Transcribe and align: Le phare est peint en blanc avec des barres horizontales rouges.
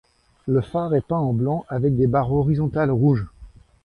Le 0.47 0.61
phare 0.61 0.95
est 0.95 1.05
peint 1.05 1.17
en 1.19 1.31
blanc 1.31 1.63
avec 1.69 1.95
des 1.95 2.07
barres 2.07 2.33
horizontales 2.33 2.89
rouges. 2.89 3.27